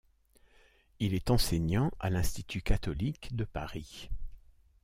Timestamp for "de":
3.35-3.43